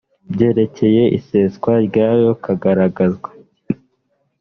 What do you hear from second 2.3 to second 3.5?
kagaragazwa